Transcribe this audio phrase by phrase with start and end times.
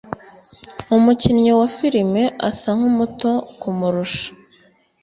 [0.95, 4.27] Umukinnyi wa filime asa nkumuto kumurusha.